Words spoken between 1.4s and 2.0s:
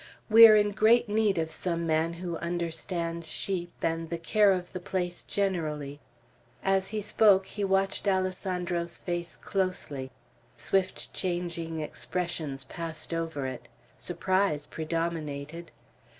some